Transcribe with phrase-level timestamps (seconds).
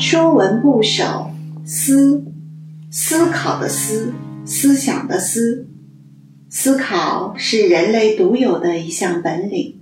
[0.00, 1.30] 说文部首
[1.62, 2.24] 思，
[2.90, 4.14] 思考的思，
[4.46, 5.68] 思想的思。
[6.48, 9.78] 思考是人类独有的一项本领，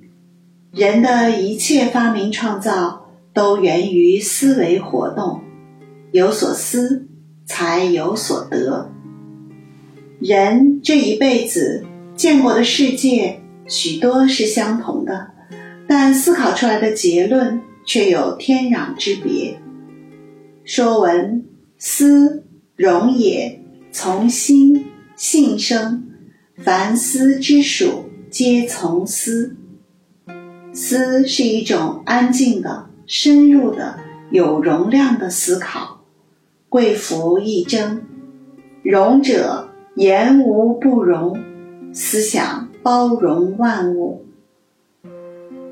[0.73, 5.41] 人的一切发明创造都源于思维活动，
[6.11, 7.07] 有所思
[7.47, 8.91] 才有所得。
[10.19, 15.31] 人这一辈子见过的世界许多是相同的，
[15.87, 19.61] 但思考出来的结论却有天壤之别。
[20.69, 21.47] 说文
[21.79, 22.45] 思，
[22.77, 23.59] 容也，
[23.91, 24.85] 从心，
[25.17, 26.07] 性生，
[26.59, 29.57] 凡思之属，皆从思。
[30.75, 33.99] 思是一种安静的、深入的、
[34.31, 36.05] 有容量的思考。
[36.69, 38.03] 贵服一争，
[38.83, 41.43] 容者言无不容，
[41.95, 44.27] 思想包容万物。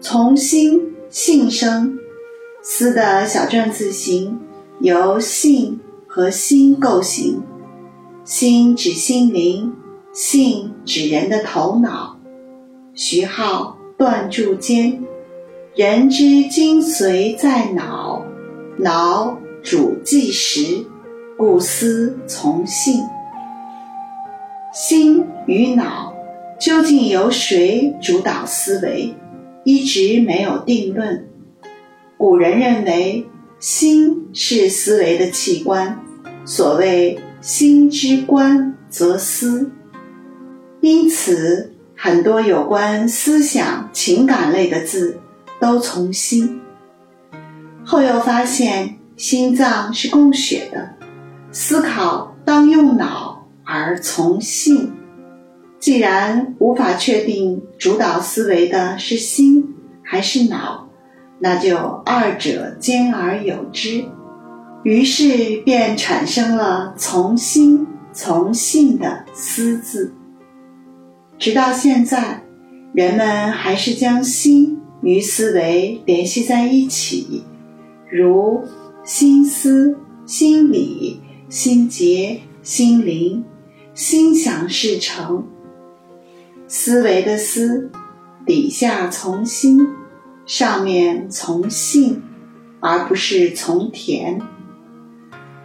[0.01, 1.99] 从心，性生，
[2.63, 4.41] 思的小篆字形。
[4.81, 7.43] 由性和心构形，
[8.25, 9.75] 心指心灵，
[10.13, 12.19] 性指人的头脑。
[12.95, 15.03] 徐浩断柱间，
[15.75, 18.23] 人之精髓在脑，
[18.77, 20.85] 脑主计时，
[21.39, 23.03] 故思从性。
[24.75, 26.15] 心与脑
[26.61, 29.15] 究竟由谁主导思维，
[29.65, 31.27] 一直没有定论。
[32.19, 33.27] 古人认为。
[33.59, 35.99] 心是思维的器官，
[36.45, 39.71] 所谓“心之官则思”，
[40.83, 45.19] 因此很多有关思想、情感类的字
[45.59, 46.61] 都从心。
[47.83, 50.91] 后又发现心脏是供血的，
[51.51, 54.93] 思考当用脑而从性。
[55.79, 60.86] 既然无法确定主导思维的是心还是脑。
[61.39, 64.05] 那就二者兼而有之，
[64.85, 70.15] 于是便产生了从心从性的“思”字。
[71.39, 72.43] 直到现在，
[72.95, 77.45] 人们还是将心与思维联系在一起，
[78.11, 78.65] 如
[79.05, 81.21] 心思、心理、
[81.51, 83.45] 心结、心灵、
[83.93, 85.47] 心想事成。
[86.67, 87.91] 思维的“思”，
[88.47, 89.87] 底下从心。
[90.47, 92.23] 上面从性，
[92.81, 94.41] 而不是从田。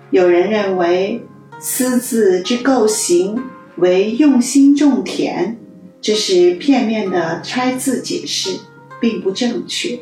[0.09, 1.23] 有人认为
[1.61, 3.43] “思”字之构形
[3.77, 5.57] 为用心种田，
[6.01, 8.59] 这是片面的拆字解释，
[8.99, 9.99] 并不正确。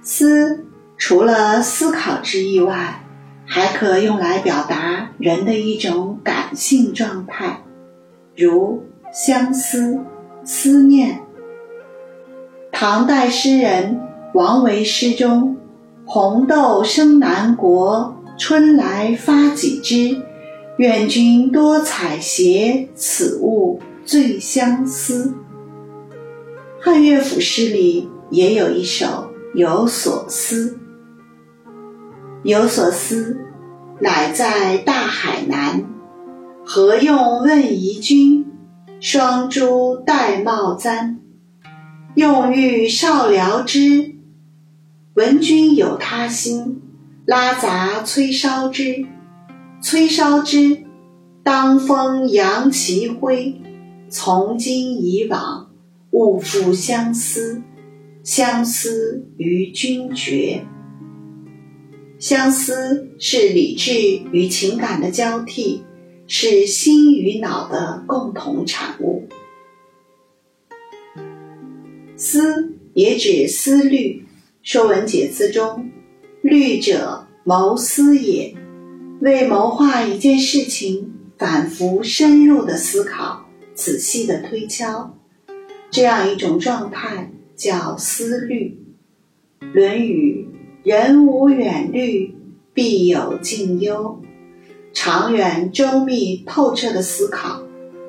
[0.00, 0.64] 思
[0.96, 3.04] 除了思考之意外，
[3.44, 7.64] 还可用来表达人的一种感性状态，
[8.36, 9.98] 如相思、
[10.44, 11.20] 思念。
[12.76, 14.00] 唐代诗人
[14.34, 15.56] 王维诗中
[16.04, 20.20] ：“红豆生南国，春来发几枝。
[20.78, 25.32] 愿君多采撷，此物最相思。”
[26.82, 29.06] 汉乐府诗里也有一首
[29.54, 30.70] 《有所思》
[32.42, 33.38] ：“有所思，
[34.00, 35.84] 乃在大海南。
[36.64, 38.44] 何用问疑君？
[38.98, 41.20] 双珠玳瑁簪。”
[42.14, 44.14] 用欲少聊之，
[45.14, 46.80] 闻君有他心，
[47.26, 49.04] 拉杂催烧之。
[49.82, 50.84] 催烧之，
[51.42, 53.60] 当风扬其灰。
[54.08, 55.72] 从今以往，
[56.12, 57.62] 勿复相思。
[58.22, 60.64] 相思与君绝。
[62.20, 63.92] 相思是理智
[64.32, 65.82] 与情感的交替，
[66.28, 69.03] 是心与脑的共同产物。
[72.26, 73.98] 思也指思虑，
[74.62, 75.90] 《说文解字》中
[76.40, 78.54] ，“虑者谋思也”，
[79.20, 85.18] 为谋划一件事情，反复深入的思考，仔细的推敲，
[85.90, 88.78] 这样一种状态叫思虑。
[89.74, 90.48] 《论语》
[90.82, 92.34] ：“人无远虑，
[92.72, 94.22] 必有近忧。”
[94.94, 97.62] 长远、周密、透彻的思考，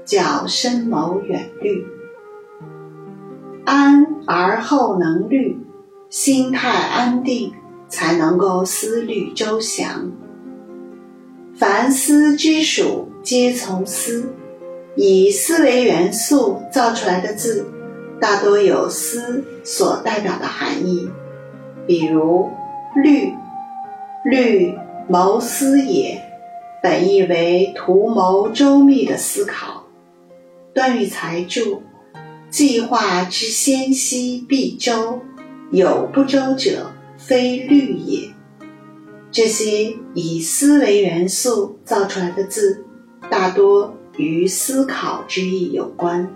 [0.06, 1.84] 叫深谋远虑。
[3.66, 5.58] 安而后能虑，
[6.10, 7.54] 心态安定，
[7.88, 10.12] 才能够思虑周详。
[11.56, 14.34] 凡思之属，皆从思。
[14.96, 17.68] 以思维元素造出来的字，
[18.20, 21.10] 大多有思所代表的含义。
[21.86, 22.50] 比如
[23.04, 23.34] “虑
[24.26, 24.78] ”，“虑
[25.08, 26.22] 谋思也”，
[26.82, 29.84] 本意为图谋周密的思考。
[30.74, 31.84] 段玉裁注。
[32.56, 35.20] 计划之先悉必周，
[35.72, 38.30] 有不周者，非虑也。
[39.30, 42.86] 这些以思维元素造出来的字，
[43.30, 46.34] 大多与思考之意有关。